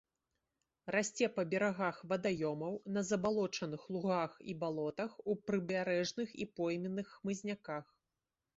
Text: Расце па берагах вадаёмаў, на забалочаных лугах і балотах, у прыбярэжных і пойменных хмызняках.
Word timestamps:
Расце 0.93 1.27
па 1.35 1.43
берагах 1.51 1.99
вадаёмаў, 2.13 2.73
на 2.95 3.03
забалочаных 3.11 3.85
лугах 3.97 4.31
і 4.53 4.57
балотах, 4.65 5.11
у 5.33 5.39
прыбярэжных 5.45 6.29
і 6.45 6.51
пойменных 6.59 7.07
хмызняках. 7.19 7.85